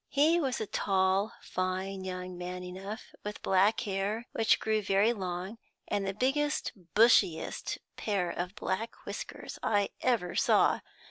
[0.09, 5.59] He was a tall, fine young man enough, with black hair, which grew very long,
[5.87, 10.79] and the biggest, bushiest pair of black whiskers I ever saw.